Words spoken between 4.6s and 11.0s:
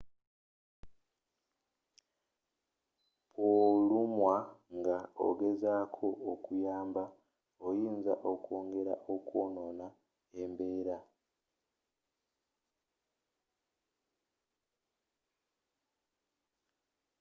nga ogezaako okuyamba oyinza okwongera okwonoona embeera